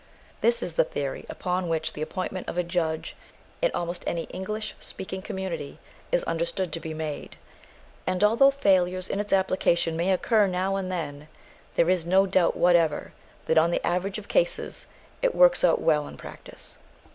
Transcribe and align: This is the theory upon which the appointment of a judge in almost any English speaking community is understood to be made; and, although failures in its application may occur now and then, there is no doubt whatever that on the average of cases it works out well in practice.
This 0.41 0.63
is 0.63 0.73
the 0.73 0.83
theory 0.83 1.27
upon 1.29 1.69
which 1.69 1.93
the 1.93 2.01
appointment 2.01 2.49
of 2.49 2.57
a 2.57 2.63
judge 2.63 3.15
in 3.61 3.69
almost 3.75 4.03
any 4.07 4.23
English 4.31 4.73
speaking 4.79 5.21
community 5.21 5.77
is 6.11 6.23
understood 6.23 6.73
to 6.73 6.79
be 6.79 6.91
made; 6.91 7.35
and, 8.07 8.23
although 8.23 8.49
failures 8.49 9.07
in 9.07 9.19
its 9.19 9.31
application 9.31 9.95
may 9.95 10.11
occur 10.11 10.47
now 10.47 10.75
and 10.75 10.91
then, 10.91 11.27
there 11.75 11.87
is 11.87 12.03
no 12.03 12.25
doubt 12.25 12.57
whatever 12.57 13.13
that 13.45 13.59
on 13.59 13.69
the 13.69 13.85
average 13.85 14.17
of 14.17 14.27
cases 14.27 14.87
it 15.21 15.35
works 15.35 15.63
out 15.63 15.79
well 15.81 16.07
in 16.07 16.17
practice. 16.17 16.77